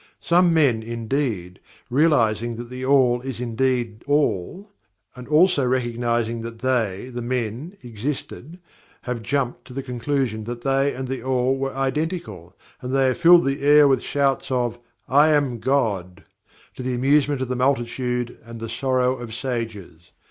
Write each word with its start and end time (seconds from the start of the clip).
Some 0.19 0.51
men, 0.51 0.81
indeed, 0.81 1.59
realizing 1.87 2.55
that 2.55 2.71
THE 2.71 2.83
ALL 2.83 3.21
is 3.21 3.39
indeed 3.39 4.03
ALL, 4.07 4.71
and 5.15 5.27
also 5.27 5.63
recognizing 5.63 6.41
that 6.41 6.57
they, 6.57 7.11
the 7.13 7.21
men, 7.21 7.77
existed, 7.83 8.57
have 9.03 9.21
jumped 9.21 9.63
to 9.65 9.73
the 9.73 9.83
conclusion 9.83 10.45
that 10.45 10.61
they 10.61 10.95
and 10.95 11.07
THE 11.07 11.21
ALL 11.21 11.55
were 11.55 11.75
identical, 11.75 12.55
and 12.81 12.95
they 12.95 13.09
have 13.09 13.19
filled 13.19 13.45
the 13.45 13.61
air 13.61 13.87
with 13.87 14.01
shouts 14.01 14.49
of 14.49 14.79
"I 15.07 15.27
AM 15.27 15.59
GOD," 15.59 16.23
to 16.77 16.81
the 16.81 16.95
amusement 16.95 17.39
of 17.41 17.47
the 17.49 17.55
multitude 17.55 18.39
and 18.43 18.59
the 18.59 18.69
sorrow 18.69 19.15
of 19.17 19.35
sages. 19.35 20.13